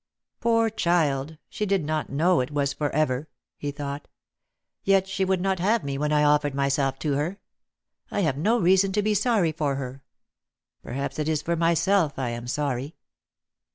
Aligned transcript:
"Poor 0.41 0.71
child, 0.71 1.37
she 1.47 1.63
did 1.63 1.85
not 1.85 2.09
know 2.09 2.39
it 2.39 2.49
was 2.49 2.73
for 2.73 2.89
ever," 2.89 3.29
he 3.55 3.69
thought." 3.69 4.07
Yet 4.83 5.07
she 5.07 5.23
would 5.23 5.39
not 5.39 5.59
have 5.59 5.83
me 5.83 5.95
when 5.95 6.11
I 6.11 6.23
offered 6.23 6.55
myself 6.55 6.97
to 7.01 7.13
her. 7.17 7.37
I 8.09 8.21
have 8.21 8.35
no 8.35 8.59
reason 8.59 8.91
to 8.93 9.03
be 9.03 9.13
sorry 9.13 9.51
for 9.51 9.75
her. 9.75 10.01
Perhaps 10.81 11.19
it 11.19 11.29
is 11.29 11.43
for 11.43 11.55
myself 11.55 12.17
I 12.17 12.29
am 12.29 12.47
sorry." 12.47 12.95